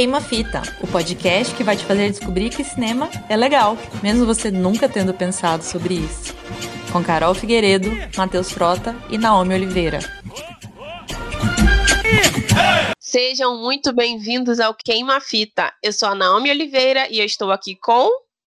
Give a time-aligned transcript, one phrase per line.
[0.00, 4.50] Queima Fita, o podcast que vai te fazer descobrir que cinema é legal, mesmo você
[4.50, 6.34] nunca tendo pensado sobre isso.
[6.90, 9.98] Com Carol Figueiredo, Matheus Frota e Naomi Oliveira.
[12.98, 15.70] Sejam muito bem-vindos ao Queima Fita.
[15.82, 18.08] Eu sou a Naomi Oliveira e eu estou aqui com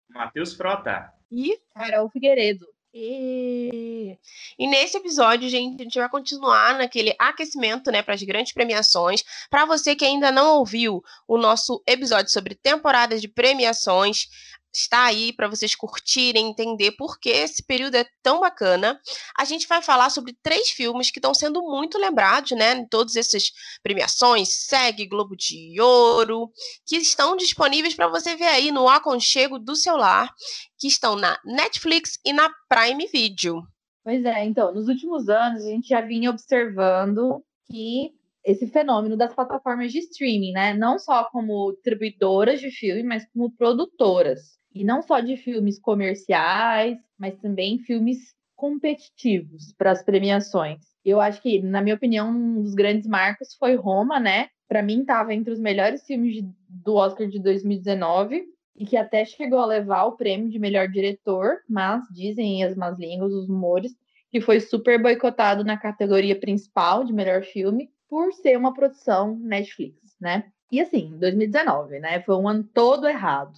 [0.10, 2.66] Matheus Frota e Carol Figueiredo.
[2.94, 4.18] E...
[4.60, 9.23] e nesse episódio, gente, a gente vai continuar naquele aquecimento, né, para as grandes premiações.
[9.50, 14.27] Para você que ainda não ouviu o nosso episódio sobre temporadas de premiações,
[14.73, 18.99] está aí para vocês curtirem, entender por que esse período é tão bacana.
[19.38, 23.16] A gente vai falar sobre três filmes que estão sendo muito lembrados, né, em todas
[23.16, 23.52] essas
[23.84, 26.52] premiações, SEG, Globo de Ouro,
[26.85, 30.34] que estão disponíveis para você ver aí no aconchego do celular,
[30.77, 33.63] que estão na Netflix e na Prime Video.
[34.03, 38.11] Pois é, então, nos últimos anos a gente já vinha observando que
[38.44, 40.73] esse fenômeno das plataformas de streaming, né?
[40.73, 44.59] Não só como distribuidoras de filme, mas como produtoras.
[44.73, 50.80] E não só de filmes comerciais, mas também filmes competitivos para as premiações.
[51.03, 54.50] Eu acho que, na minha opinião, um dos grandes marcos foi Roma, né?
[54.67, 58.44] Para mim, estava entre os melhores filmes de, do Oscar de 2019
[58.75, 62.97] e que até chegou a levar o prêmio de melhor diretor, mas dizem as más
[62.97, 63.94] línguas, os rumores,
[64.31, 70.16] que foi super boicotado na categoria principal de melhor filme por ser uma produção Netflix,
[70.19, 70.45] né?
[70.72, 72.22] E assim, 2019, né?
[72.22, 73.52] Foi um ano todo errado.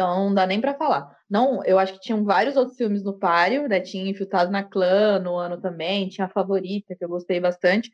[0.00, 1.14] Então não dá nem para falar.
[1.28, 3.80] Não, eu acho que tinham vários outros filmes no páreo, né?
[3.80, 7.92] Tinha Infiltrado na Clã no ano também, tinha a Favorita, que eu gostei bastante.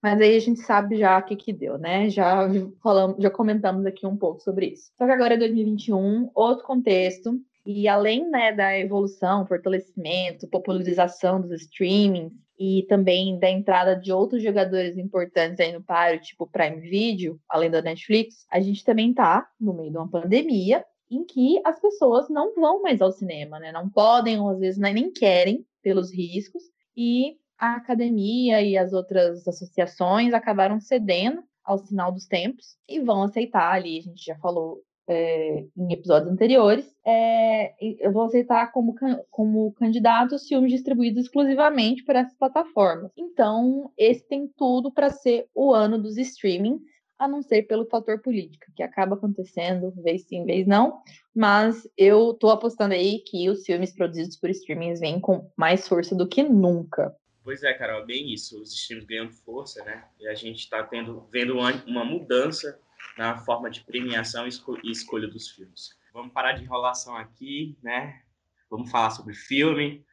[0.00, 2.08] Mas aí a gente sabe já o que que deu, né?
[2.10, 2.48] Já
[2.80, 4.92] falamos, já comentamos aqui um pouco sobre isso.
[4.96, 11.62] Só que agora é 2021, outro contexto, e além né, da evolução, fortalecimento, popularização dos
[11.62, 17.40] streamings e também da entrada de outros jogadores importantes aí no páreo, tipo Prime Video,
[17.48, 21.80] além da Netflix, a gente também tá no meio de uma pandemia em que as
[21.80, 23.72] pessoas não vão mais ao cinema, né?
[23.72, 26.62] Não podem, ou às vezes nem querem, pelos riscos,
[26.96, 33.22] e a academia e as outras associações acabaram cedendo ao sinal dos tempos e vão
[33.22, 38.94] aceitar ali, a gente já falou é, em episódios anteriores, é, eu vou aceitar como,
[39.30, 43.10] como candidatos filmes distribuídos exclusivamente por essas plataformas.
[43.16, 46.82] Então, esse tem tudo para ser o ano dos streamings
[47.18, 51.02] a não ser pelo fator política, que acaba acontecendo, vez sim, vez não.
[51.34, 56.14] Mas eu tô apostando aí que os filmes produzidos por streamings vêm com mais força
[56.14, 57.14] do que nunca.
[57.42, 58.60] Pois é, Carol, bem isso.
[58.60, 60.04] Os streams ganhando força, né?
[60.20, 62.78] E a gente está tendo, vendo uma, mudança
[63.16, 65.96] na forma de premiação e escolha dos filmes.
[66.12, 68.22] Vamos parar de enrolação aqui, né?
[68.70, 70.04] Vamos falar sobre filme.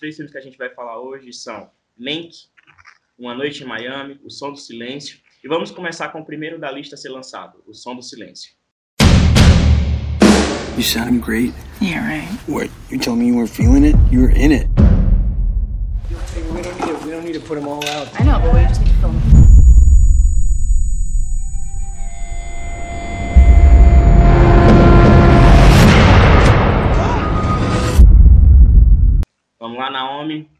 [0.00, 2.30] Três filmes que a gente vai falar hoje são Mank,
[3.18, 5.18] Uma Noite em Miami, O Som do Silêncio.
[5.44, 8.52] E vamos começar com o primeiro da lista a ser lançado, O Som do Silêncio.
[10.76, 11.52] You sound great.
[11.82, 12.28] Yeah, right.
[12.48, 12.70] What?
[12.90, 13.96] You told me you were feeling it?
[14.10, 14.68] You were in it.
[16.54, 18.08] We don't need to, we don't need to put them all out.
[18.18, 19.49] I know, but we just need to film
[29.80, 30.50] Vamos lá, Naomi.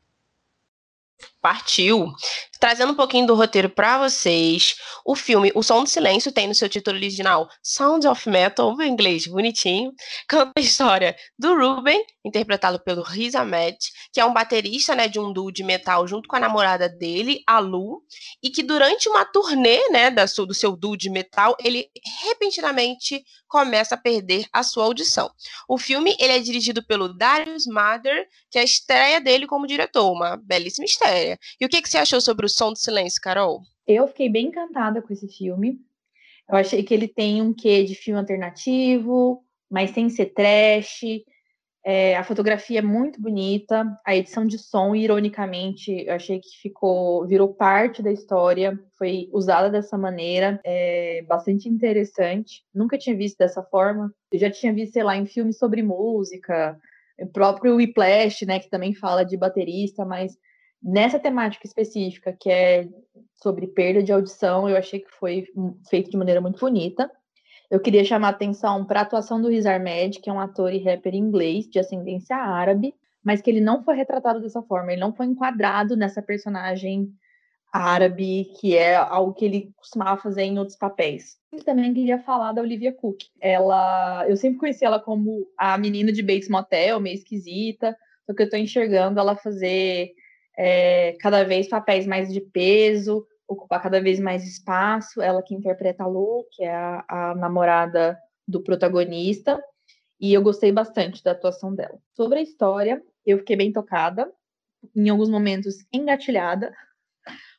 [1.43, 2.11] Partiu!
[2.61, 6.55] Trazendo um pouquinho do roteiro para vocês, o filme O Som do Silêncio tem no
[6.55, 9.91] seu título original Sound of Metal, em inglês bonitinho,
[10.29, 13.79] conta a história do Ruben, interpretado pelo Riz Ahmed,
[14.13, 17.43] que é um baterista né, de um duo de metal junto com a namorada dele,
[17.47, 18.03] a Lu,
[18.43, 21.87] e que durante uma turnê né, da, do seu duo de metal, ele
[22.23, 25.31] repentinamente começa a perder a sua audição.
[25.67, 30.13] O filme ele é dirigido pelo Darius Mather, que é a estreia dele como diretor,
[30.13, 31.39] uma belíssima estreia.
[31.59, 33.63] E o que, que você achou sobre o Som do Silêncio, Carol?
[33.87, 35.81] Eu fiquei bem encantada com esse filme.
[36.49, 41.03] Eu achei que ele tem um quê de filme alternativo, mas sem ser trash.
[41.83, 47.27] É, a fotografia é muito bonita, a edição de som, ironicamente, eu achei que ficou,
[47.27, 52.63] virou parte da história, foi usada dessa maneira, é bastante interessante.
[52.75, 54.13] Nunca tinha visto dessa forma.
[54.31, 56.79] Eu já tinha visto, sei lá, em filmes sobre música,
[57.19, 60.37] o próprio Whiplash, né, que também fala de baterista, mas
[60.83, 62.89] Nessa temática específica, que é
[63.43, 65.47] sobre perda de audição, eu achei que foi
[65.89, 67.11] feito de maneira muito bonita.
[67.71, 70.83] Eu queria chamar atenção para a atuação do Riz Ahmed, que é um ator e
[70.83, 75.15] rapper inglês de ascendência árabe, mas que ele não foi retratado dessa forma, ele não
[75.15, 77.13] foi enquadrado nessa personagem
[77.73, 81.37] árabe, que é algo que ele costumava fazer em outros papéis.
[81.53, 83.23] E também queria falar da Olivia Cook.
[83.41, 87.97] Ela, eu sempre conheci ela como a menina de Bates Motel, meio esquisita,
[88.27, 90.13] só que eu tô enxergando ela fazer
[90.63, 95.23] é, cada vez papéis mais de peso, ocupar cada vez mais espaço.
[95.23, 99.59] Ela que interpreta a Lu, que é a, a namorada do protagonista,
[100.21, 101.99] e eu gostei bastante da atuação dela.
[102.15, 104.31] Sobre a história, eu fiquei bem tocada,
[104.95, 106.75] em alguns momentos engatilhada,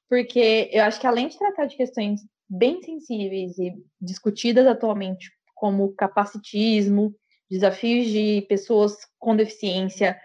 [0.08, 5.96] porque eu acho que além de tratar de questões bem sensíveis e discutidas atualmente, como
[5.96, 7.16] capacitismo,
[7.50, 10.20] desafios de pessoas com deficiência,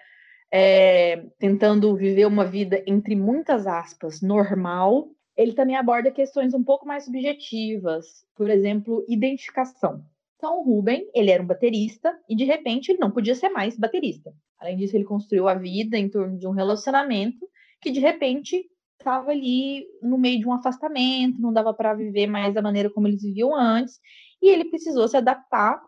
[0.53, 6.87] é, tentando viver uma vida, entre muitas aspas, normal, ele também aborda questões um pouco
[6.87, 10.03] mais subjetivas, por exemplo, identificação.
[10.37, 13.77] Então, o Ruben, ele era um baterista e de repente ele não podia ser mais
[13.77, 14.33] baterista.
[14.59, 17.47] Além disso, ele construiu a vida em torno de um relacionamento
[17.81, 18.65] que de repente
[18.99, 23.07] estava ali no meio de um afastamento, não dava para viver mais da maneira como
[23.07, 23.99] eles viviam antes,
[24.43, 25.81] e ele precisou se adaptar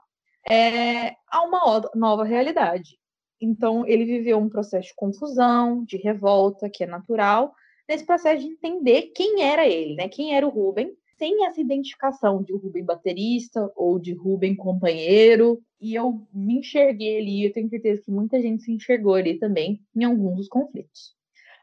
[0.48, 2.97] é, a uma nova realidade.
[3.40, 7.54] Então, ele viveu um processo de confusão, de revolta, que é natural,
[7.88, 10.08] nesse processo de entender quem era ele, né?
[10.08, 15.60] Quem era o Ruben, sem essa identificação de Ruben baterista ou de Ruben companheiro.
[15.80, 19.80] E eu me enxerguei ali, eu tenho certeza que muita gente se enxergou ali também
[19.94, 21.16] em alguns dos conflitos.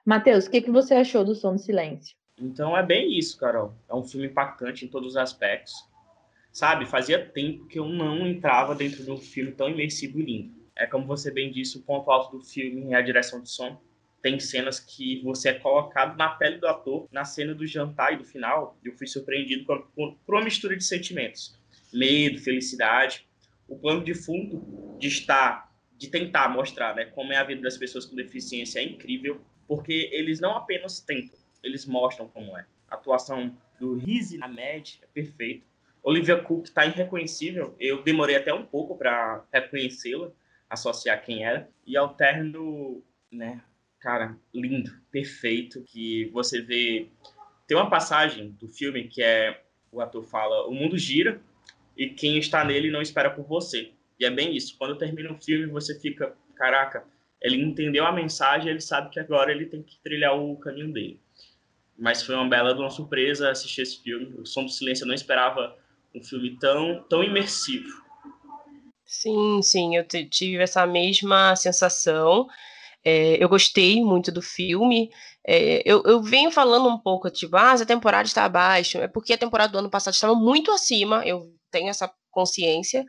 [0.06, 2.16] Matheus, o que, que você achou do Som do Silêncio?
[2.39, 3.74] Então é bem isso, Carol.
[3.89, 5.74] É um filme impactante em todos os aspectos.
[6.51, 10.65] Sabe, fazia tempo que eu não entrava dentro de um filme tão imersivo e lindo.
[10.75, 13.81] É como você bem disse, o ponto alto do filme é a direção de som.
[14.22, 17.07] Tem cenas que você é colocado na pele do ator.
[17.12, 19.88] Na cena do jantar e do final, eu fui surpreendido por,
[20.25, 21.57] por uma mistura de sentimentos.
[21.94, 23.27] Medo, felicidade.
[23.68, 27.77] O plano de fundo de estar, de tentar mostrar né, como é a vida das
[27.77, 32.66] pessoas com deficiência é incrível porque eles não apenas tentam, eles mostram como é.
[32.89, 35.66] A atuação do Rizzi na Mad é perfeita.
[36.04, 37.75] Olivia Cook está irreconhecível.
[37.80, 40.31] Eu demorei até um pouco para reconhecê-la,
[40.70, 41.70] associar quem era.
[41.86, 43.62] E Alterno, né,
[44.00, 47.08] cara, lindo, perfeito, que você vê...
[47.68, 51.42] Tem uma passagem do filme que é, o ator fala, o mundo gira
[51.98, 53.92] e quem está nele não espera por você.
[54.20, 54.78] E é bem isso.
[54.78, 57.04] Quando termina o filme, você fica, caraca,
[57.42, 61.20] ele entendeu a mensagem, ele sabe que agora ele tem que trilhar o caminho dele.
[61.98, 64.34] Mas foi uma bela uma surpresa assistir esse filme.
[64.40, 65.78] O Som do Silêncio eu não esperava
[66.14, 68.05] um filme tão, tão imersivo.
[69.06, 72.48] Sim, sim, eu tive essa mesma sensação.
[73.06, 75.10] É, eu gostei muito do filme.
[75.48, 79.00] É, eu, eu venho falando um pouco, tipo, ah, a temporada está abaixo.
[79.00, 81.24] É porque a temporada do ano passado estava muito acima.
[81.25, 83.06] Eu tenho essa consciência.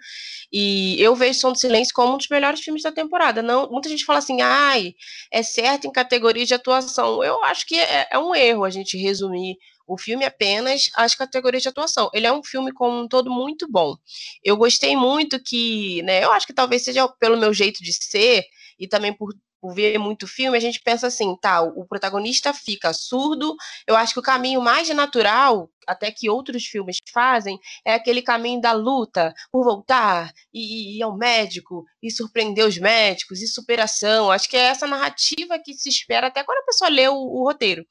[0.53, 3.43] E eu vejo Som do Silêncio como um dos melhores filmes da temporada.
[3.43, 4.95] Não, muita gente fala assim, ai,
[5.33, 7.23] é certo em categorias de atuação.
[7.25, 9.57] Eu acho que é, é um erro a gente resumir
[9.87, 12.11] o filme apenas às categorias de atuação.
[12.13, 13.97] Ele é um filme como um todo muito bom.
[14.43, 18.45] Eu gostei muito que, né, eu acho que talvez seja pelo meu jeito de ser
[18.79, 22.93] e também por por ver muito filme, a gente pensa assim, tá, o protagonista fica
[22.93, 23.57] surdo.
[23.87, 28.61] Eu acho que o caminho mais natural até que outros filmes fazem, é aquele caminho
[28.61, 34.31] da luta por voltar e ir ao médico e surpreender os médicos e superação.
[34.31, 37.45] Acho que é essa narrativa que se espera até quando a pessoa lê o, o
[37.45, 37.87] roteiro.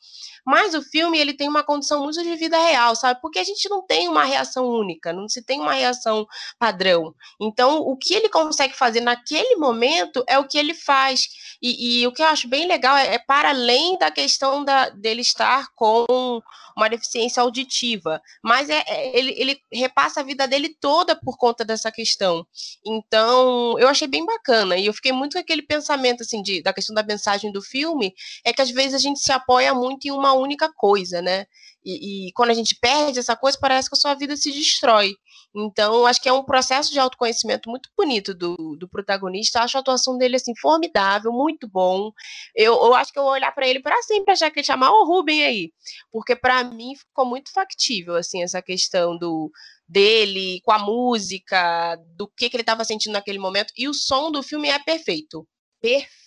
[0.46, 3.20] Mas o filme ele tem uma condição muito de vida real, sabe?
[3.22, 6.28] Porque a gente não tem uma reação única, não se tem uma reação
[6.60, 7.16] padrão.
[7.42, 11.28] Então, o que ele consegue fazer naquele momento é o que ele faz.
[11.62, 14.90] E, e o que eu acho bem legal é, é para além da questão da,
[14.90, 16.42] dele estar com
[16.75, 21.63] uma deficiência auditiva, mas é, é, ele, ele repassa a vida dele toda por conta
[21.63, 22.46] dessa questão.
[22.86, 26.74] Então, eu achei bem bacana, e eu fiquei muito com aquele pensamento, assim, de, da
[26.74, 28.13] questão da mensagem do filme,
[28.44, 31.46] é que às vezes a gente se apoia muito em uma única coisa, né?
[31.86, 35.15] E, e, quando a gente perde essa coisa, parece que a sua vida se destrói.
[35.56, 39.62] Então, acho que é um processo de autoconhecimento muito bonito do, do protagonista.
[39.62, 42.12] Acho a atuação dele assim formidável, muito bom.
[42.54, 44.92] Eu, eu acho que eu vou olhar para ele para sempre achar que ele chamar
[44.92, 45.72] o Ruben aí,
[46.12, 49.50] porque para mim ficou muito factível assim essa questão do
[49.88, 54.32] dele com a música, do que, que ele estava sentindo naquele momento e o som
[54.32, 55.48] do filme é perfeito.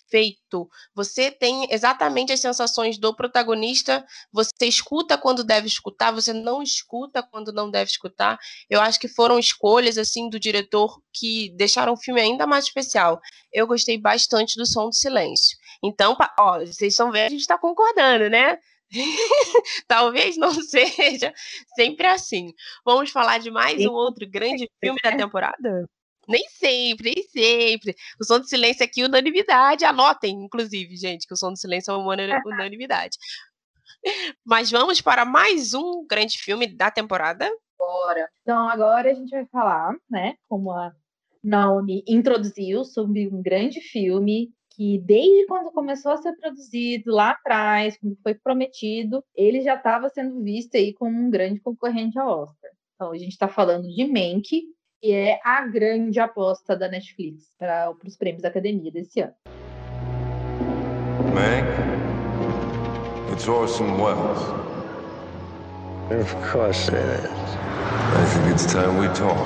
[0.09, 0.67] Perfeito.
[0.95, 7.21] Você tem exatamente as sensações do protagonista, você escuta quando deve escutar, você não escuta
[7.21, 8.39] quando não deve escutar.
[8.69, 13.19] Eu acho que foram escolhas assim do diretor que deixaram o filme ainda mais especial.
[13.53, 15.57] Eu gostei bastante do Som do Silêncio.
[15.83, 18.57] Então, ó, vocês estão vendo, a gente está concordando, né?
[19.87, 21.33] Talvez não seja
[21.75, 22.51] sempre assim.
[22.83, 25.87] Vamos falar de mais um outro grande filme da temporada?
[26.29, 27.95] Nem sempre, nem sempre.
[28.21, 29.83] O som do silêncio aqui, unanimidade.
[29.83, 32.13] Anotem, inclusive, gente, que o som do silêncio é uma
[32.45, 33.17] unanimidade.
[34.45, 37.49] Mas vamos para mais um grande filme da temporada.
[37.77, 38.29] Bora.
[38.41, 40.93] Então agora a gente vai falar, né, como a
[41.43, 47.97] Naomi introduziu sobre um grande filme que desde quando começou a ser produzido lá atrás,
[47.97, 52.71] quando foi prometido, ele já estava sendo visto aí como um grande concorrente ao Oscar.
[52.95, 54.63] Então a gente está falando de Mank,
[55.01, 59.33] que é a grande aposta da Netflix para os prêmios da Academia desse ano.
[61.33, 61.65] Mank,
[63.31, 64.39] it's Orson Welles.
[66.11, 67.49] Of course it is.
[68.11, 69.37] I think it's time we talk.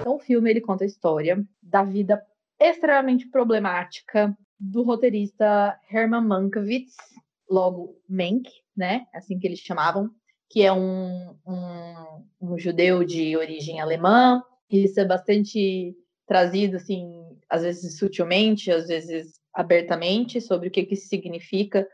[0.00, 2.22] Então, o filme ele conta a história da vida
[2.58, 6.94] extremamente problemática do roteirista Herman Mankiewicz,
[7.50, 9.06] logo Mank, né?
[9.12, 10.10] Assim que eles chamavam,
[10.48, 14.42] que é um, um, um judeu de origem alemã.
[14.70, 15.94] Isso é bastante
[16.26, 17.08] trazido, assim,
[17.48, 21.86] às vezes sutilmente, às vezes abertamente, sobre o que, que isso significa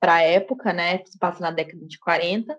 [0.00, 1.02] para a época, né?
[1.04, 2.58] Se passa na década de 40.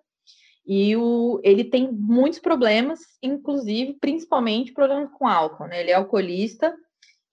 [0.65, 5.81] E o, ele tem muitos problemas, inclusive, principalmente problemas com álcool, né?
[5.81, 6.75] Ele é alcoolista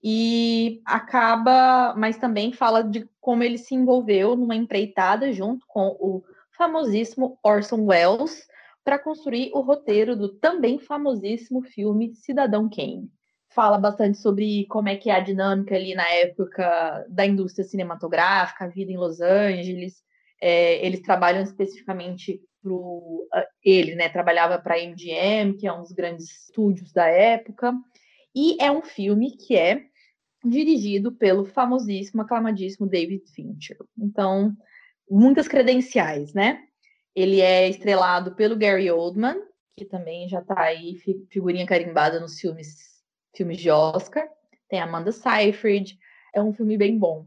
[0.03, 6.23] e acaba, mas também fala de como ele se envolveu numa empreitada junto com o
[6.57, 8.47] famosíssimo Orson Welles
[8.85, 13.11] para construir o roteiro do também famosíssimo filme Cidadão Kane.
[13.55, 18.65] Fala bastante sobre como é que é a dinâmica ali na época da indústria cinematográfica,
[18.65, 20.03] a vida em Los Angeles.
[20.41, 23.29] É, eles trabalham especificamente pro
[23.62, 27.75] ele, né, trabalhava para a MGM, que é um dos grandes estúdios da época,
[28.35, 29.85] e é um filme que é
[30.45, 33.77] dirigido pelo famosíssimo, aclamadíssimo David Fincher.
[33.99, 34.53] Então,
[35.11, 36.62] muitas credenciais, né?
[37.14, 39.37] Ele é estrelado pelo Gary Oldman,
[39.76, 40.97] que também já está aí
[41.31, 42.92] figurinha carimbada nos filmes
[43.35, 44.28] filmes de Oscar.
[44.69, 45.99] Tem Amanda Seyfried.
[46.35, 47.26] É um filme bem bom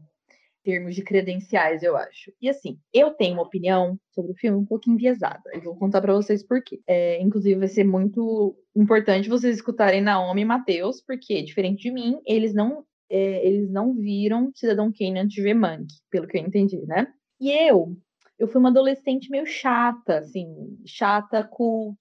[0.66, 2.32] termos de credenciais, eu acho.
[2.42, 5.44] E assim, eu tenho uma opinião sobre o filme um pouco enviesada.
[5.52, 6.80] Eu vou contar para vocês por quê.
[6.88, 12.20] É, inclusive, vai ser muito importante vocês escutarem Naomi e Matheus, porque, diferente de mim,
[12.26, 16.42] eles não, é, eles não viram Cidadão Kane antes de ver Mank, pelo que eu
[16.42, 17.06] entendi, né?
[17.40, 17.96] E eu,
[18.38, 21.98] eu fui uma adolescente meio chata, assim, chata, cult,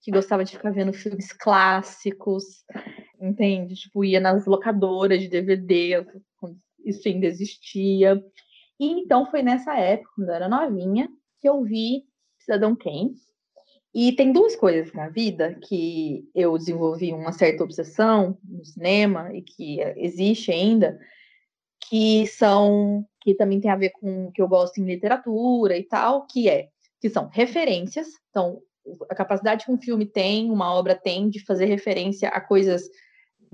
[0.00, 2.44] que gostava de ficar vendo filmes clássicos,
[3.20, 3.74] entende?
[3.74, 6.06] Tipo, ia nas locadoras de DVD,
[6.84, 8.22] isso ainda existia.
[8.78, 11.08] E então foi nessa época, quando eu era novinha,
[11.40, 12.04] que eu vi
[12.38, 13.14] Cidadão Kane.
[13.94, 19.42] E tem duas coisas na vida que eu desenvolvi uma certa obsessão no cinema e
[19.42, 20.98] que existe ainda,
[21.88, 25.84] que são que também tem a ver com o que eu gosto em literatura e
[25.84, 26.68] tal, que é
[27.00, 28.08] que são referências.
[28.30, 28.60] Então,
[29.08, 32.88] a capacidade que um filme tem, uma obra tem de fazer referência a coisas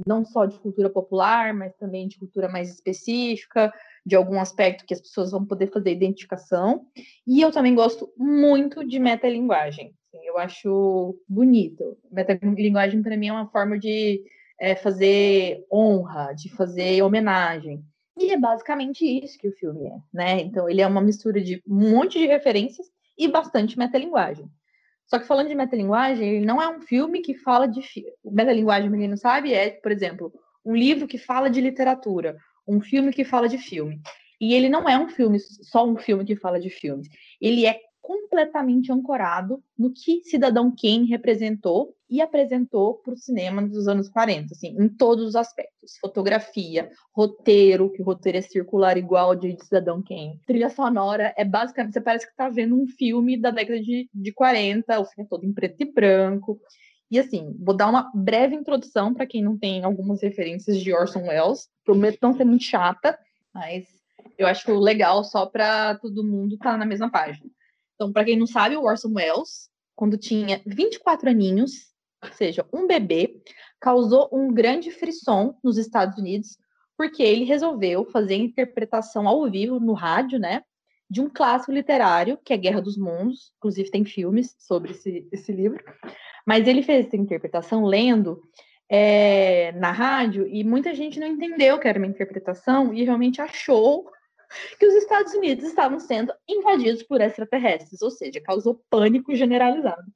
[0.06, 3.72] não só de cultura popular, mas também de cultura mais específica,
[4.06, 6.87] de algum aspecto que as pessoas vão poder fazer identificação.
[7.26, 9.94] E eu também gosto muito de metalinguagem.
[10.06, 11.98] Assim, eu acho bonito.
[12.10, 14.22] Metalinguagem, para mim, é uma forma de
[14.60, 17.82] é, fazer honra, de fazer homenagem.
[18.18, 20.40] E é basicamente isso que o filme é, né?
[20.40, 24.50] Então, ele é uma mistura de um monte de referências e bastante metalinguagem.
[25.06, 27.80] Só que falando de metalinguagem, ele não é um filme que fala de.
[28.25, 30.32] Metalinguagem, quem não sabe, é, por exemplo,
[30.64, 34.00] um livro que fala de literatura, um filme que fala de filme.
[34.40, 37.08] E ele não é um filme, só um filme que fala de filmes.
[37.40, 43.86] Ele é completamente ancorado no que Cidadão Kane representou e apresentou para o cinema dos
[43.86, 45.98] anos 40, assim, em todos os aspectos.
[46.00, 50.40] Fotografia, roteiro, que o roteiro é circular igual de Cidadão Kane.
[50.46, 54.32] Trilha sonora é basicamente, você parece que está vendo um filme da década de, de
[54.32, 56.58] 40, o filme é todo em preto e branco.
[57.10, 61.24] E assim, vou dar uma breve introdução para quem não tem algumas referências de Orson
[61.24, 61.68] Welles.
[61.84, 63.18] Prometo não ser muito chata,
[63.52, 63.84] mas
[64.38, 67.50] eu acho legal só para todo mundo estar tá na mesma página.
[67.99, 71.88] Então, para quem não sabe, o Orson Welles, quando tinha 24 aninhos,
[72.23, 73.43] ou seja, um bebê,
[73.81, 76.57] causou um grande frisson nos Estados Unidos,
[76.97, 80.62] porque ele resolveu fazer interpretação ao vivo no rádio, né,
[81.11, 85.50] de um clássico literário, que é Guerra dos Mundos, inclusive tem filmes sobre esse, esse
[85.50, 85.83] livro,
[86.47, 88.40] mas ele fez essa interpretação lendo
[88.88, 94.09] é, na rádio e muita gente não entendeu que era uma interpretação e realmente achou
[94.78, 100.11] que os Estados Unidos estavam sendo invadidos por extraterrestres, ou seja, causou pânico generalizado.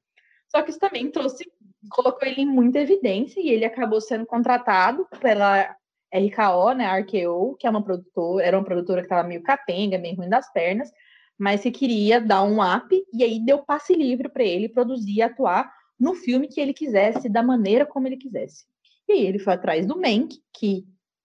[0.49, 1.51] Só que isso também trouxe,
[1.91, 5.75] colocou ele em muita evidência e ele acabou sendo contratado pela
[6.15, 9.99] RKO, né, a RKO, que é uma produtora, era uma produtora que estava meio capenga,
[9.99, 10.91] meio ruim das pernas,
[11.39, 15.23] mas que queria dar um up e aí deu passe livre para ele produzir e
[15.23, 18.65] atuar no filme que ele quisesse, da maneira como ele quisesse.
[19.09, 20.85] E aí ele foi atrás do Mank, que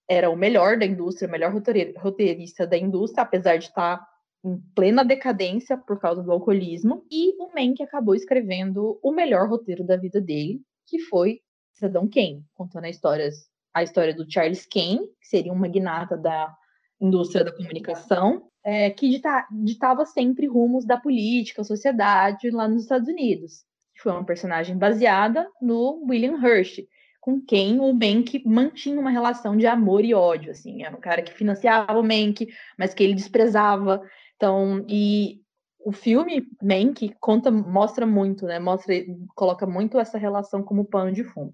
[0.10, 1.54] era o melhor da indústria, o melhor
[1.98, 4.06] roteirista da indústria, apesar de estar
[4.44, 9.84] em plena decadência por causa do alcoolismo, e o Mank acabou escrevendo o melhor roteiro
[9.84, 11.42] da vida dele, que foi
[11.74, 13.30] Cidadão Kane, contando a história,
[13.74, 16.56] a história do Charles Kane, que seria um magnata da
[17.00, 23.08] indústria da comunicação, é, que dita, ditava sempre rumos da política, sociedade lá nos Estados
[23.08, 23.66] Unidos.
[24.02, 26.80] Foi uma personagem baseada no William Hearst,
[27.28, 31.22] com quem o Mank mantinha uma relação de amor e ódio, assim, era um cara
[31.22, 32.48] que financiava o Mank,
[32.80, 34.02] mas que ele desprezava.
[34.38, 35.42] Então, e
[35.78, 38.60] o filme Mank conta, mostra muito, né?
[38.60, 38.96] Mostra,
[39.36, 41.54] coloca muito essa relação como pano de fundo.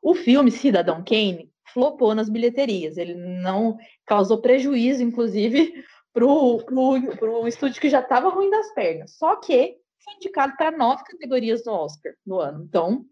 [0.00, 2.96] O filme Cidadão Kane flopou nas bilheterias.
[2.96, 9.16] Ele não causou prejuízo, inclusive, para o estúdio que já estava ruim das pernas.
[9.16, 12.62] Só que foi indicado para nove categorias no Oscar no ano.
[12.62, 13.04] Então,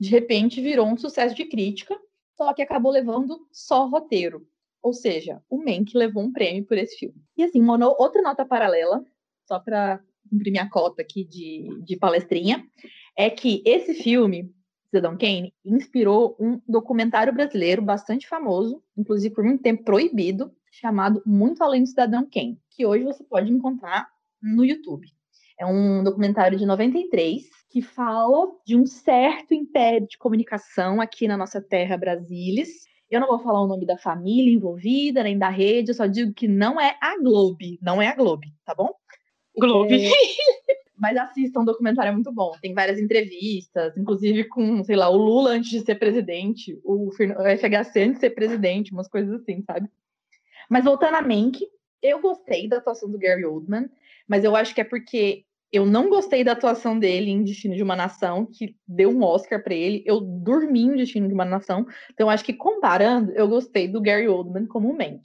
[0.00, 1.94] de repente virou um sucesso de crítica,
[2.34, 4.46] só que acabou levando só roteiro.
[4.82, 7.22] Ou seja, o Mank levou um prêmio por esse filme.
[7.36, 9.04] E assim, uma outra nota paralela,
[9.46, 12.66] só para cumprir minha cota aqui de, de palestrinha,
[13.14, 14.50] é que esse filme,
[14.86, 21.62] Cidadão Kane, inspirou um documentário brasileiro bastante famoso, inclusive por muito tempo proibido, chamado Muito
[21.62, 24.08] Além do Cidadão Kane, que hoje você pode encontrar
[24.40, 25.12] no YouTube.
[25.60, 31.36] É um documentário de 93 que fala de um certo império de comunicação aqui na
[31.36, 32.86] nossa terra Brasilis.
[33.10, 36.32] Eu não vou falar o nome da família envolvida, nem da rede, eu só digo
[36.32, 38.90] que não é a Globo, não é a Globo, tá bom?
[39.54, 39.92] Globo.
[39.92, 40.08] É...
[40.96, 42.52] Mas assistam, o documentário é muito bom.
[42.62, 48.00] Tem várias entrevistas, inclusive com, sei lá, o Lula antes de ser presidente, o FHC
[48.00, 49.90] antes de ser presidente, umas coisas assim, sabe?
[50.70, 51.66] Mas voltando a Mank,
[52.02, 53.90] eu gostei da atuação do Gary Oldman,
[54.26, 57.82] mas eu acho que é porque eu não gostei da atuação dele em Destino de
[57.82, 60.02] uma Nação, que deu um Oscar para ele.
[60.04, 61.86] Eu dormi em Destino de uma Nação.
[62.12, 65.20] Então, acho que comparando, eu gostei do Gary Oldman como Mank.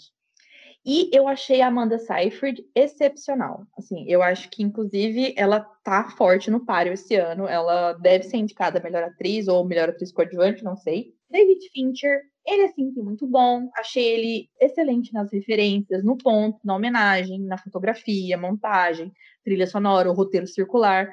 [0.86, 3.66] E eu achei a Amanda Seyfried excepcional.
[3.76, 7.48] Assim, eu acho que, inclusive, ela tá forte no páreo esse ano.
[7.48, 11.16] Ela deve ser indicada melhor atriz ou melhor atriz coadjuvante, não sei.
[11.28, 13.70] David Fincher, ele é sempre muito bom.
[13.76, 19.12] Achei ele excelente nas referências, no ponto, na homenagem, na fotografia, montagem
[19.46, 21.08] trilha sonora, o roteiro circular.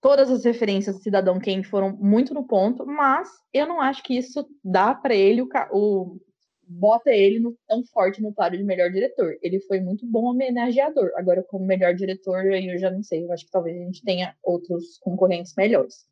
[0.00, 4.18] Todas as referências do Cidadão Kane foram muito no ponto, mas eu não acho que
[4.18, 6.20] isso dá para ele o, o,
[6.66, 9.38] bota ele no, tão forte no páreo de melhor diretor.
[9.40, 11.12] Ele foi muito bom homenageador.
[11.16, 13.24] Agora, como melhor diretor, aí eu já não sei.
[13.24, 16.04] Eu acho que talvez a gente tenha outros concorrentes melhores.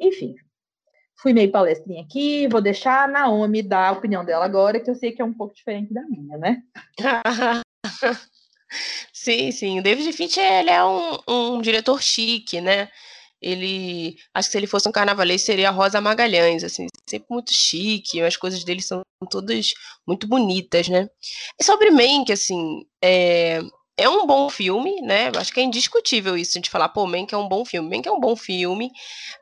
[0.00, 0.34] Enfim,
[1.16, 2.48] fui meio palestrinha aqui.
[2.48, 5.34] Vou deixar a Naomi dar a opinião dela agora, que eu sei que é um
[5.34, 6.62] pouco diferente da minha, né?
[9.12, 9.78] Sim, sim.
[9.78, 12.88] O David Fincher, ele é um, um diretor chique, né?
[13.40, 17.52] Ele, acho que se ele fosse um carnavalês seria a Rosa Magalhães, assim, sempre muito
[17.52, 19.72] chique, as coisas dele são todas
[20.06, 21.08] muito bonitas, né?
[21.60, 23.60] E sobre Mank, assim, é,
[23.96, 25.30] é um bom filme, né?
[25.36, 27.94] Acho que é indiscutível isso, gente falar, pô, Mank é um bom filme.
[27.94, 28.90] Mank é um bom filme,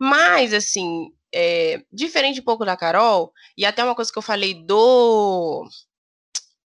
[0.01, 4.55] mas, assim, é, diferente um pouco da Carol, e até uma coisa que eu falei
[4.55, 5.69] do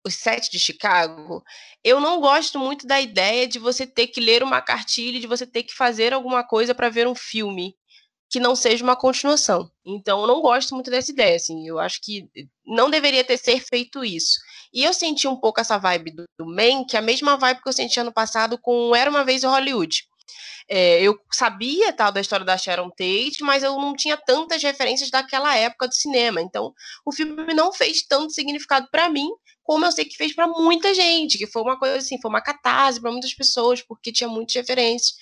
[0.07, 1.43] os sete de Chicago,
[1.83, 5.47] eu não gosto muito da ideia de você ter que ler uma cartilha, de você
[5.47, 7.75] ter que fazer alguma coisa para ver um filme
[8.31, 9.71] que não seja uma continuação.
[9.87, 11.67] Então, eu não gosto muito dessa ideia, assim.
[11.67, 12.29] Eu acho que
[12.67, 14.39] não deveria ter ser feito isso.
[14.73, 17.63] E eu senti um pouco essa vibe do, do Man, que é a mesma vibe
[17.63, 20.05] que eu senti ano passado com Era Uma Vez em Hollywood.
[20.69, 25.11] É, eu sabia tal da história da Sharon Tate, mas eu não tinha tantas referências
[25.11, 26.41] daquela época do cinema.
[26.41, 26.75] Então,
[27.07, 29.29] o filme não fez tanto significado para mim,
[29.63, 32.43] como eu sei que fez para muita gente, que foi uma coisa assim, foi uma
[32.43, 35.15] catarse para muitas pessoas, porque tinha muitas referências.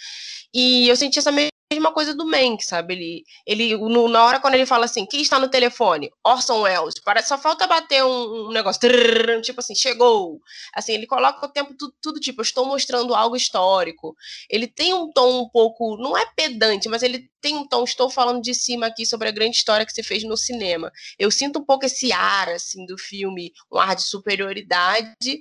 [0.55, 1.51] E eu senti essa mesma
[1.97, 2.93] coisa do Mank, sabe?
[2.93, 6.11] Ele, ele no, na hora quando ele fala assim, quem está no telefone?
[6.23, 6.97] Orson Welles.
[7.03, 10.39] Parece só falta bater um, um negócio, trrr, tipo assim, chegou.
[10.75, 14.15] Assim, ele coloca o tempo tudo, tudo, tipo, eu estou mostrando algo histórico.
[14.51, 18.11] Ele tem um tom um pouco, não é pedante, mas ele tem um tom, estou
[18.11, 20.93] falando de cima aqui sobre a grande história que você fez no cinema.
[21.19, 25.41] Eu sinto um pouco esse ar, assim, do filme, um ar de superioridade,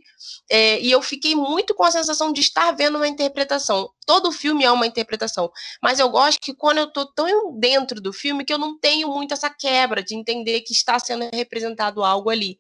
[0.49, 3.89] é, e eu fiquei muito com a sensação de estar vendo uma interpretação.
[4.05, 8.13] Todo filme é uma interpretação, mas eu gosto que quando eu tô tão dentro do
[8.13, 12.29] filme que eu não tenho muito essa quebra de entender que está sendo representado algo
[12.29, 12.59] ali.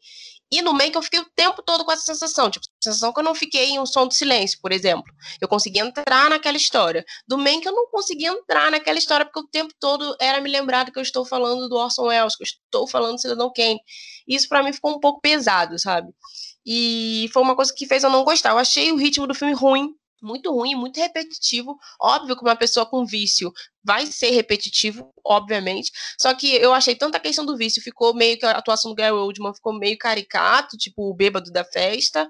[0.51, 3.19] E no meio que eu fiquei o tempo todo com essa sensação, tipo, sensação que
[3.19, 5.11] eu não fiquei em um som de silêncio, por exemplo.
[5.41, 7.03] Eu consegui entrar naquela história.
[7.27, 10.49] Do meio que eu não consegui entrar naquela história, porque o tempo todo era me
[10.49, 13.79] lembrar que eu estou falando do Orson Welles, que eu estou falando do Cidadão Kane.
[14.27, 16.13] Isso para mim ficou um pouco pesado, sabe?
[16.65, 18.51] E foi uma coisa que fez eu não gostar.
[18.51, 21.77] Eu achei o ritmo do filme ruim, muito ruim, muito repetitivo.
[21.99, 23.51] Óbvio que uma pessoa com vício
[23.83, 25.91] vai ser repetitivo, obviamente.
[26.19, 29.13] Só que eu achei tanta questão do vício, ficou meio que a atuação do Gary
[29.13, 32.27] Oldman ficou meio caricato, tipo o bêbado da festa,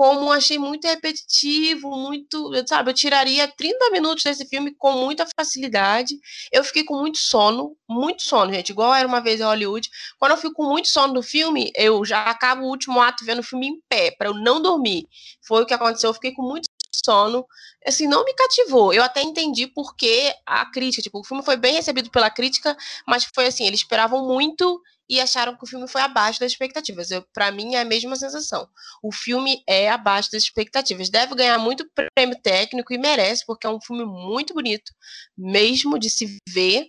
[0.00, 6.14] como achei muito repetitivo, muito, sabe, eu tiraria 30 minutos desse filme com muita facilidade.
[6.50, 9.90] Eu fiquei com muito sono, muito sono, gente, igual era uma vez em Hollywood.
[10.18, 13.40] Quando eu fico com muito sono do filme, eu já acabo o último ato vendo
[13.40, 15.06] o filme em pé, para eu não dormir.
[15.46, 16.69] Foi o que aconteceu, eu fiquei com muito
[17.04, 17.46] sono.
[17.86, 18.92] Assim, não me cativou.
[18.92, 22.76] Eu até entendi porque a crítica, tipo, o filme foi bem recebido pela crítica,
[23.06, 27.08] mas foi assim, eles esperavam muito e acharam que o filme foi abaixo das expectativas.
[27.32, 28.68] Para mim é a mesma sensação.
[29.02, 31.10] O filme é abaixo das expectativas.
[31.10, 34.92] Deve ganhar muito prêmio técnico e merece, porque é um filme muito bonito,
[35.36, 36.86] mesmo de se ver.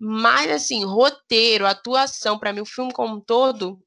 [0.00, 3.78] Mas assim, roteiro, atuação, para mim o filme como um todo,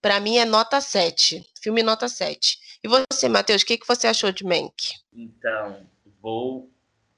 [0.00, 1.44] para mim é nota 7.
[1.60, 2.58] Filme nota 7.
[2.84, 4.74] E você, Matheus, o que, que você achou de Mank?
[5.10, 5.86] Então,
[6.20, 6.70] vou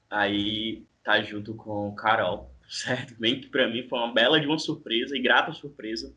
[0.09, 3.15] aí estar tá junto com Carol certo?
[3.15, 6.15] Que para mim foi uma bela de uma surpresa e grata surpresa.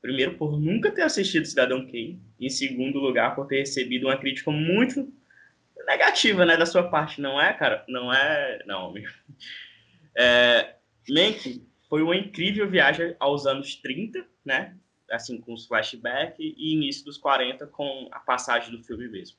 [0.00, 2.18] Primeiro, por nunca ter assistido Cidadão Kane.
[2.40, 5.12] Em segundo lugar, por ter recebido uma crítica muito
[5.86, 7.20] negativa, né, da sua parte.
[7.20, 7.84] Não é, cara?
[7.88, 8.62] Não é...
[8.66, 8.94] Não.
[10.16, 10.74] É,
[11.08, 14.76] Mank foi uma incrível viagem aos anos 30, né?
[15.10, 19.38] Assim, com os flashbacks e início dos 40 com a passagem do filme mesmo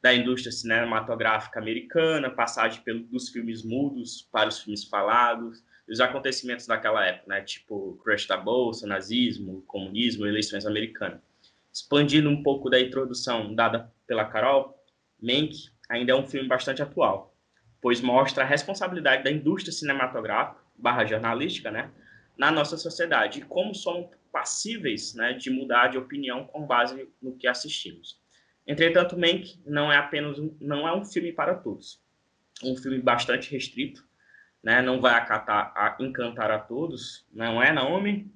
[0.00, 6.66] da indústria cinematográfica americana, passagem pelo, dos filmes mudos para os filmes falados, os acontecimentos
[6.66, 7.40] daquela época, né?
[7.40, 11.20] Tipo crush da bolsa, nazismo, comunismo, eleições americanas.
[11.72, 14.76] Expandindo um pouco da introdução dada pela Carol,
[15.20, 17.34] Mank ainda é um filme bastante atual,
[17.80, 21.90] pois mostra a responsabilidade da indústria cinematográfica barra jornalística, né?
[22.36, 27.36] Na nossa sociedade e como somos passíveis né, de mudar de opinião com base no
[27.36, 28.20] que assistimos.
[28.66, 32.00] Entretanto, Mank não é apenas um, não é um filme para todos.
[32.62, 34.06] Um filme bastante restrito,
[34.62, 34.82] né?
[34.82, 38.30] Não vai acatar, a, encantar a todos, não é, Naomi?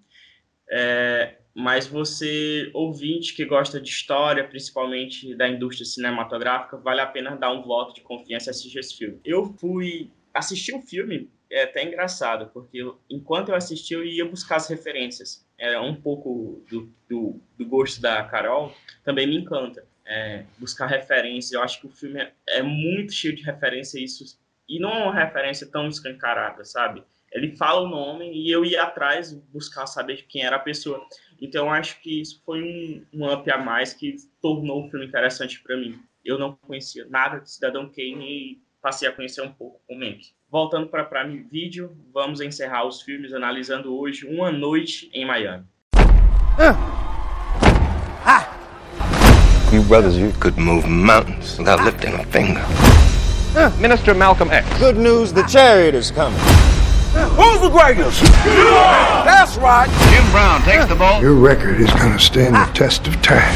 [0.70, 7.36] É, mas você, ouvinte que gosta de história, principalmente da indústria cinematográfica, vale a pena
[7.36, 9.20] dar um voto de confiança e assistir esse filme.
[9.24, 14.24] Eu fui assistir o um filme, é até engraçado, porque enquanto eu assisti, eu ia
[14.24, 15.46] buscar as referências.
[15.58, 19.86] É um pouco do, do, do gosto da Carol, também me encanta.
[20.04, 21.52] É, buscar referências.
[21.52, 24.24] Eu acho que o filme é, é muito cheio de referência isso
[24.68, 27.04] e não é uma referência tão escancarada, sabe?
[27.30, 31.06] Ele fala o nome e eu ia atrás buscar saber quem era a pessoa.
[31.40, 35.06] Então eu acho que isso foi um, um up a mais que tornou o filme
[35.06, 36.00] interessante para mim.
[36.24, 40.32] Eu não conhecia nada de Cidadão Kane e passei a conhecer um pouco o Mank.
[40.50, 45.64] Voltando para Prime Video, vamos encerrar os filmes analisando hoje Uma Noite em Miami.
[46.58, 46.76] Uh.
[48.26, 48.48] Ah.
[49.72, 52.62] You brothers, you could move mountains without lifting a finger.
[53.78, 54.66] Minister Malcolm X.
[54.78, 56.38] Good news, the chariot is coming.
[57.36, 58.22] Who's the greatest?
[59.24, 59.88] That's right.
[60.10, 61.20] Jim Brown takes the ball.
[61.22, 63.54] Your record is going to stand the test of time.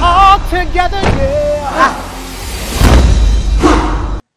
[0.00, 2.07] All together, yeah.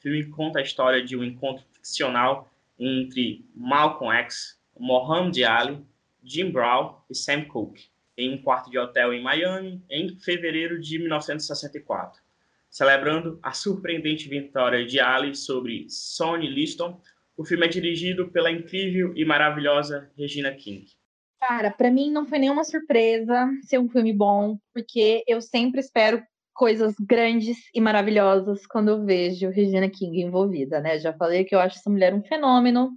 [0.02, 5.86] O filme conta a história de um encontro ficcional entre Malcolm X, Mohamed Ali,
[6.24, 7.86] Jim Brown e Sam Cooke
[8.18, 12.20] em um quarto de hotel em Miami em fevereiro de 1964
[12.72, 17.00] celebrando a surpreendente vitória de Ali sobre Sonny Liston.
[17.36, 20.88] O filme é dirigido pela incrível e maravilhosa Regina King.
[21.40, 26.24] Cara, para mim não foi nenhuma surpresa ser um filme bom, porque eu sempre espero
[26.54, 31.00] coisas grandes e maravilhosas quando eu vejo Regina King envolvida, né?
[31.00, 32.92] Já falei que eu acho essa mulher um fenômeno.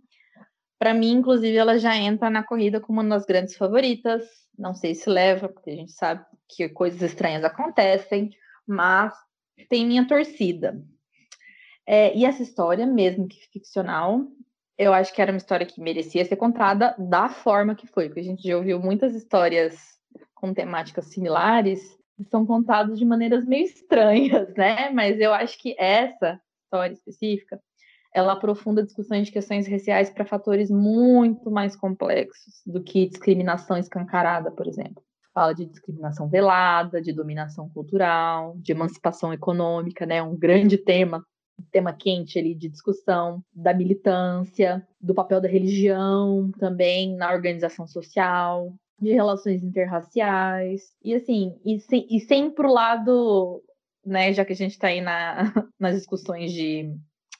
[0.78, 4.24] Para mim, inclusive, ela já entra na corrida como uma das grandes favoritas.
[4.58, 8.30] Não sei se leva, porque a gente sabe que coisas estranhas acontecem,
[8.66, 9.14] mas
[9.68, 10.80] tem minha torcida.
[11.86, 14.26] É, e essa história, mesmo que ficcional,
[14.76, 18.20] eu acho que era uma história que merecia ser contada da forma que foi, porque
[18.20, 19.76] a gente já ouviu muitas histórias
[20.34, 21.96] com temáticas similares
[22.30, 24.90] são contadas de maneiras meio estranhas, né?
[24.90, 27.60] Mas eu acho que essa história específica
[28.14, 34.52] ela aprofunda discussões de questões raciais para fatores muito mais complexos do que discriminação escancarada,
[34.52, 35.02] por exemplo
[35.34, 40.22] fala de discriminação velada, de dominação cultural, de emancipação econômica, né?
[40.22, 41.26] Um grande tema,
[41.72, 48.72] tema quente ali de discussão da militância, do papel da religião também na organização social,
[49.04, 53.62] de relações interraciais e assim, e, se, e sempre pro lado,
[54.04, 54.32] né?
[54.32, 56.92] Já que a gente está aí na, nas discussões de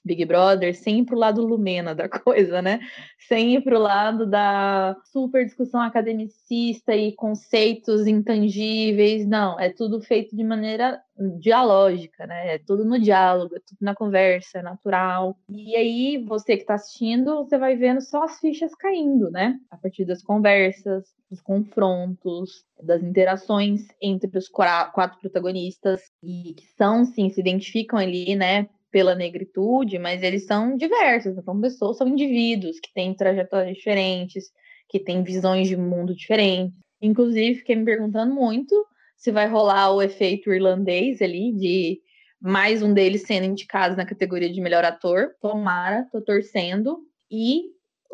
[0.05, 2.81] Big Brother, sempre o lado lumena da coisa, né?
[3.27, 9.27] Sempre o lado da super discussão academicista e conceitos intangíveis.
[9.27, 11.01] Não, é tudo feito de maneira
[11.39, 12.57] dialógica, né?
[12.57, 15.39] É tudo no diálogo, é tudo na conversa, é natural.
[15.49, 19.59] E aí, você que está assistindo, você vai vendo só as fichas caindo, né?
[19.71, 27.05] A partir das conversas, dos confrontos, das interações entre os quatro protagonistas, e que são,
[27.05, 28.69] sim, se identificam ali, né?
[28.95, 34.53] Pela negritude, mas eles são diversos, são pessoas, são indivíduos que têm trajetórias diferentes,
[34.89, 36.79] que têm visões de mundo diferentes.
[37.03, 38.73] Inclusive, fiquei me perguntando muito
[39.17, 42.01] se vai rolar o efeito irlandês ali, de
[42.41, 45.33] mais um deles sendo indicado na categoria de melhor ator.
[45.41, 47.01] Tomara, tô torcendo.
[47.29, 47.63] E,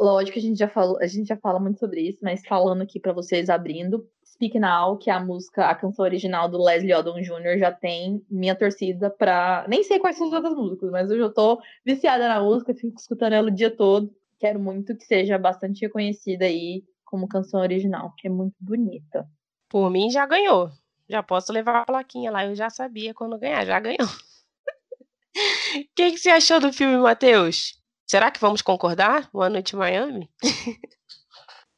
[0.00, 2.98] lógico, a gente já falou, a gente já fala muito sobre isso, mas falando aqui
[2.98, 7.20] para vocês abrindo, Speak Now, que é a música, a canção original do Leslie Odom
[7.20, 9.66] Jr., já tem minha torcida pra.
[9.68, 12.98] Nem sei quais são as outras músicas, mas eu já tô viciada na música, fico
[12.98, 14.10] escutando ela o dia todo.
[14.38, 19.28] Quero muito que seja bastante reconhecida aí como canção original, que é muito bonita.
[19.68, 20.70] Por mim, já ganhou.
[21.08, 23.98] Já posso levar a plaquinha lá, eu já sabia quando ganhar, já ganhou.
[25.32, 27.80] O que, que você achou do filme, Matheus?
[28.11, 29.31] Será que vamos concordar?
[29.33, 30.29] Boa noite, Miami?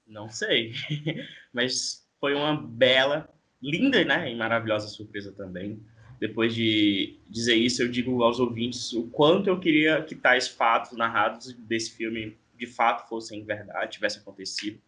[0.09, 0.73] Não sei.
[1.53, 3.29] Mas foi uma bela,
[3.63, 5.85] linda né, e maravilhosa surpresa também.
[6.19, 10.97] Depois de dizer isso, eu digo aos ouvintes o quanto eu queria que tais fatos
[10.97, 14.81] narrados desse filme de fato fossem verdade, tivesse acontecido.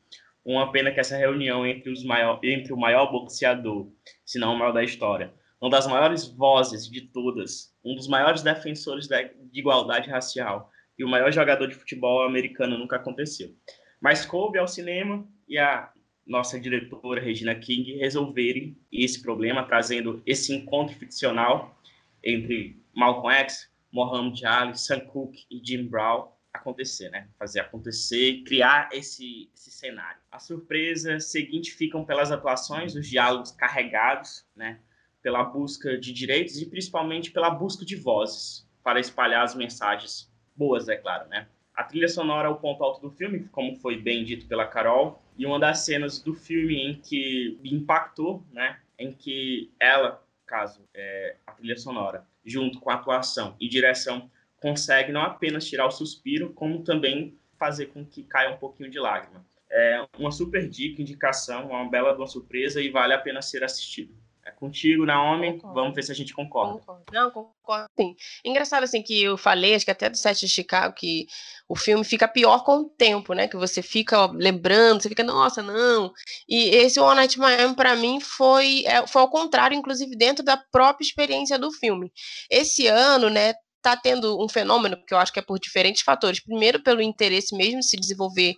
[0.43, 3.87] Uma pena que essa reunião entre, os maior, entre o maior boxeador,
[4.25, 5.31] se não o maior da história,
[5.61, 11.09] uma das maiores vozes de todas, um dos maiores defensores de igualdade racial e o
[11.09, 13.55] maior jogador de futebol americano nunca aconteceu.
[14.01, 15.91] Mas coube ao cinema e a
[16.27, 21.79] nossa diretora Regina King resolverem esse problema, trazendo esse encontro ficcional
[22.23, 27.29] entre Malcolm X, Mohamed Ali, Sam Cooke e Jim Brown acontecer, né?
[27.39, 30.21] Fazer acontecer, criar esse, esse cenário.
[30.31, 34.79] As surpresas seguintes ficam pelas atuações, os diálogos carregados, né?
[35.21, 40.89] Pela busca de direitos e principalmente pela busca de vozes para espalhar as mensagens boas,
[40.89, 41.47] é claro, né?
[41.75, 45.21] A trilha sonora é o ponto alto do filme, como foi bem dito pela Carol,
[45.37, 51.37] e uma das cenas do filme em que impactou, né, em que ela, caso é,
[51.45, 56.53] a trilha sonora, junto com a atuação e direção, consegue não apenas tirar o suspiro,
[56.53, 59.45] como também fazer com que caia um pouquinho de lágrima.
[59.69, 64.15] É uma super dica, indicação, uma bela uma surpresa e vale a pena ser assistido.
[64.47, 65.55] É contigo, Naomi.
[65.55, 65.75] Concordo.
[65.75, 66.79] Vamos ver se a gente concorda.
[66.79, 67.05] Concordo.
[67.13, 68.15] Não, concordo sim.
[68.45, 71.27] Engraçado assim que eu falei, acho que até do set de Chicago, que
[71.67, 73.49] o filme fica pior com o tempo, né?
[73.49, 76.13] Que você fica lembrando, você fica, nossa, não.
[76.49, 80.57] E esse One Night Miami, para mim, foi, é, foi ao contrário, inclusive dentro da
[80.57, 82.13] própria experiência do filme.
[82.51, 83.55] Esse ano, né,
[83.85, 86.43] tá tendo um fenômeno que eu acho que é por diferentes fatores.
[86.43, 88.55] Primeiro, pelo interesse mesmo de se desenvolver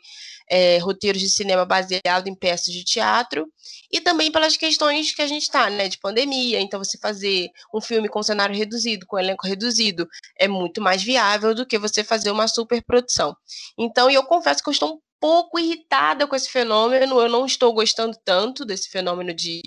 [0.49, 3.47] é, roteiros de cinema baseado em peças de teatro,
[3.91, 6.61] e também pelas questões que a gente está, né, de pandemia.
[6.61, 11.55] Então, você fazer um filme com cenário reduzido, com elenco reduzido, é muito mais viável
[11.55, 13.37] do que você fazer uma superprodução.
[13.79, 17.21] Então, eu confesso que eu estou um pouco irritada com esse fenômeno.
[17.21, 19.63] Eu não estou gostando tanto desse fenômeno de,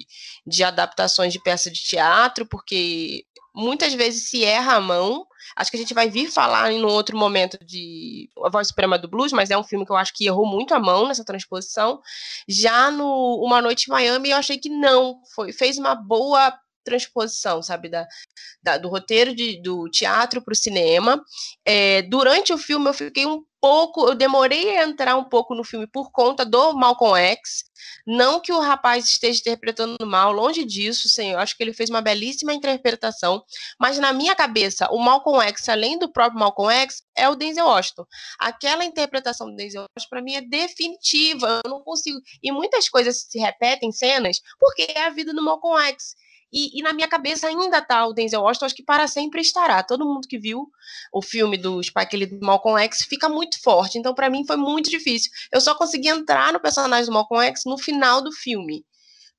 [0.46, 5.26] de adaptações de peça de teatro, porque muitas vezes se erra a mão.
[5.56, 8.98] Acho que a gente vai vir falar em um outro momento de A Voz Suprema
[8.98, 11.26] do Blues, mas é um filme que eu acho que errou muito a mão nessa
[11.26, 12.02] transposição.
[12.48, 17.62] Já no Uma Noite em Miami, eu achei que não, foi, fez uma boa transposição,
[17.62, 18.08] sabe, da,
[18.64, 21.24] da do roteiro de, do teatro para o cinema.
[21.66, 25.64] É, durante o filme eu fiquei um pouco, eu demorei a entrar um pouco no
[25.64, 27.64] filme por conta do Malcolm X.
[28.06, 31.40] Não que o rapaz esteja interpretando mal, longe disso, senhor.
[31.40, 33.44] Acho que ele fez uma belíssima interpretação.
[33.80, 37.66] Mas na minha cabeça, o Malcolm X, além do próprio Malcolm X, é o Denzel
[37.66, 38.06] Washington.
[38.40, 41.62] Aquela interpretação do Denzel Washington, para mim, é definitiva.
[41.64, 42.20] Eu não consigo.
[42.42, 46.16] E muitas coisas se repetem cenas porque é a vida do Malcolm X.
[46.52, 49.84] E, e, na minha cabeça ainda tá o Denzel Washington, acho que para sempre estará.
[49.84, 50.68] Todo mundo que viu
[51.14, 53.98] o filme do Spike Lee do Malcolm X fica muito forte.
[53.98, 55.32] Então, para mim, foi muito difícil.
[55.52, 58.84] Eu só consegui entrar no personagem do Malcolm X no final do filme.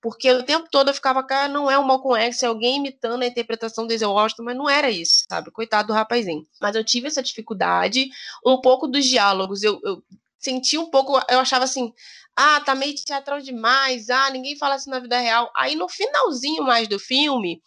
[0.01, 3.23] Porque o tempo todo eu ficava, cara, não é o Malcolm X, é alguém imitando
[3.23, 5.51] a interpretação do Denzel Washington, mas não era isso, sabe?
[5.51, 6.46] Coitado do rapazinho.
[6.61, 8.09] Mas eu tive essa dificuldade.
[8.46, 10.03] Um pouco dos diálogos, eu, eu
[10.40, 11.92] senti um pouco, eu achava assim,
[12.35, 15.50] ah, tá meio teatral demais, ah, ninguém fala assim na vida real.
[15.55, 17.61] Aí no finalzinho mais do filme,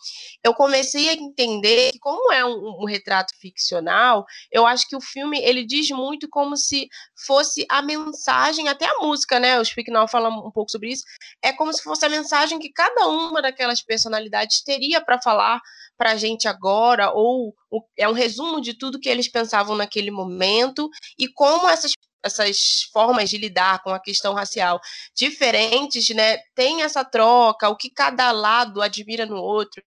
[0.43, 5.01] eu comecei a entender que como é um, um, retrato ficcional, eu acho que o
[5.01, 6.87] filme, ele diz muito como se
[7.25, 11.03] fosse a mensagem, até a música, né, o Speak Now fala um pouco sobre isso,
[11.43, 15.61] é como se fosse a mensagem que cada uma daquelas personalidades teria para falar
[15.95, 17.53] para a gente agora, ou
[17.95, 23.29] é um resumo de tudo que eles pensavam naquele momento, e como essas essas formas
[23.29, 24.79] de lidar com a questão racial
[25.15, 29.83] diferentes, né, tem essa troca, o que cada lado admira no outro.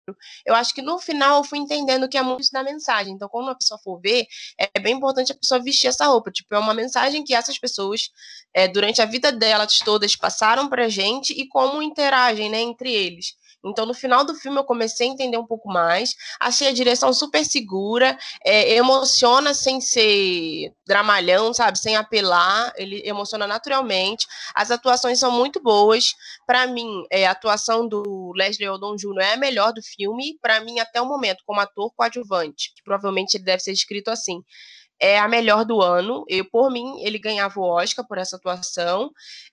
[0.44, 3.14] Eu acho que no final eu fui entendendo que é muito da mensagem.
[3.14, 4.26] Então, quando a pessoa for ver,
[4.58, 6.30] é bem importante a pessoa vestir essa roupa.
[6.30, 8.10] Tipo, é uma mensagem que essas pessoas,
[8.54, 13.34] é, durante a vida delas todas, passaram pra gente e como interagem, né, entre eles.
[13.64, 16.14] Então, no final do filme, eu comecei a entender um pouco mais.
[16.40, 21.78] Achei a direção super segura, é, emociona sem ser dramalhão, sabe?
[21.78, 24.26] Sem apelar, ele emociona naturalmente.
[24.54, 26.14] As atuações são muito boas.
[26.46, 29.20] Para mim, é, a atuação do Leslie Odom Jr.
[29.20, 30.38] é a melhor do filme.
[30.40, 34.42] Para mim, até o momento, como ator coadjuvante, que provavelmente ele deve ser escrito assim
[35.00, 36.24] é a melhor do ano.
[36.28, 39.10] Eu, por mim, ele ganhava o Oscar por essa atuação.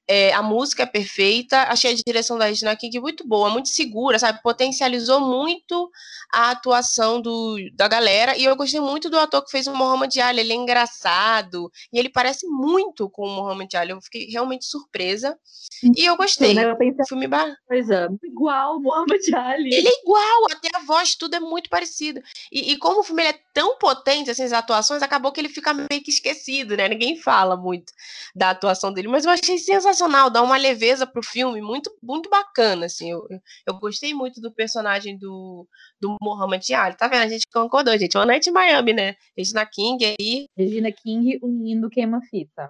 [0.08, 1.64] É, a música é perfeita.
[1.64, 4.42] Achei a direção da Regina King muito boa, muito segura, sabe?
[4.42, 5.92] Potencializou muito
[6.32, 8.38] a atuação do, da galera.
[8.38, 10.42] E eu gostei muito do ator que fez o Muhammad Ali.
[10.42, 11.72] Ele é engraçado.
[11.92, 13.92] E ele parece muito com o Muhammad Ali.
[13.92, 15.38] Eu fiquei realmente surpresa.
[15.84, 16.54] E eu gostei.
[16.54, 16.66] Né?
[16.66, 17.56] Eu pensei, filme bar...
[17.68, 19.74] coisa igual o Muhammad Ali.
[19.74, 22.22] Ele é igual, até a voz, tudo é muito parecido.
[22.52, 25.74] E, e como o filme é tão potente, assim, as atuações, acabou que ele fica
[25.74, 26.88] meio que esquecido, né?
[26.88, 27.92] Ninguém fala muito
[28.36, 29.97] da atuação dele, mas eu achei sensacional,
[30.32, 33.12] dá uma leveza pro filme, muito, muito bacana, assim.
[33.12, 33.28] Eu,
[33.66, 35.68] eu gostei muito do personagem do,
[36.00, 36.98] do Muhammad Ali.
[36.98, 37.24] Tá vendo?
[37.24, 38.18] A gente concordou, gente.
[38.18, 39.16] Uma noite em Miami, né?
[39.36, 40.48] Regina King aí.
[40.58, 42.70] Regina King unindo queima-fita.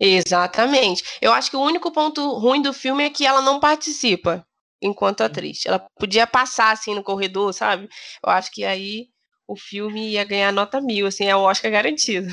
[0.00, 1.02] Exatamente.
[1.20, 4.46] Eu acho que o único ponto ruim do filme é que ela não participa
[4.80, 5.64] enquanto atriz.
[5.66, 7.88] Ela podia passar assim no corredor, sabe?
[8.24, 9.08] Eu acho que aí
[9.46, 12.28] o filme ia ganhar nota mil, assim, é o Oscar garantido.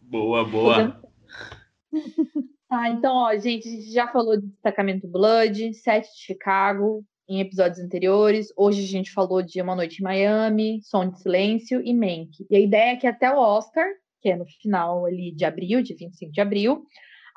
[0.00, 1.02] Boa, boa.
[2.76, 7.40] Ah, então, ó, gente, a gente já falou de Destacamento Blood, Sete de Chicago, em
[7.40, 8.48] episódios anteriores.
[8.56, 12.44] Hoje a gente falou de Uma Noite em Miami, Som de Silêncio e Mank.
[12.50, 13.86] E a ideia é que até o Oscar,
[14.20, 16.84] que é no final ali de abril, de 25 de abril,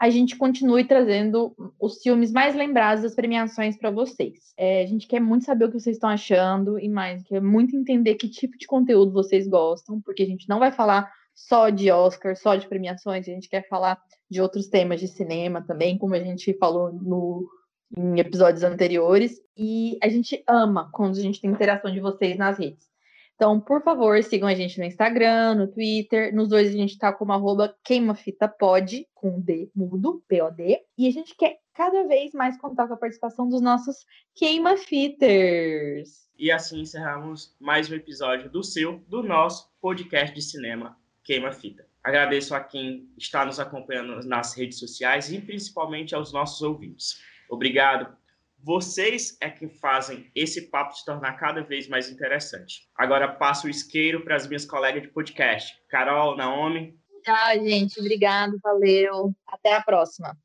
[0.01, 4.53] a gente continue trazendo os filmes mais lembrados das premiações para vocês.
[4.57, 7.75] É, a gente quer muito saber o que vocês estão achando e mais, quer muito
[7.75, 11.91] entender que tipo de conteúdo vocês gostam, porque a gente não vai falar só de
[11.91, 16.15] Oscar, só de premiações, a gente quer falar de outros temas de cinema também, como
[16.15, 17.47] a gente falou no,
[17.95, 19.39] em episódios anteriores.
[19.55, 22.87] E a gente ama quando a gente tem interação de vocês nas redes.
[23.35, 26.33] Então, por favor, sigam a gente no Instagram, no Twitter.
[26.33, 30.79] Nos dois a gente tá como arroba queimafitapod, com D mudo, P-O-D.
[30.97, 33.97] E a gente quer cada vez mais contar com a participação dos nossos
[34.33, 36.27] queimafiters.
[36.35, 41.85] E assim encerramos mais um episódio do seu, do nosso podcast de cinema Queima Fita.
[42.03, 47.21] Agradeço a quem está nos acompanhando nas redes sociais e principalmente aos nossos ouvintes.
[47.49, 48.17] Obrigado
[48.63, 52.87] vocês é que fazem esse papo se tornar cada vez mais interessante.
[52.97, 55.77] Agora passo o isqueiro para as minhas colegas de podcast.
[55.89, 56.97] Carol, Naomi.
[57.23, 57.99] Tchau, gente.
[57.99, 59.33] Obrigado, valeu.
[59.47, 60.37] Até a próxima.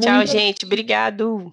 [0.00, 0.30] Tchau, Muito...
[0.30, 0.64] gente.
[0.64, 1.52] Obrigado.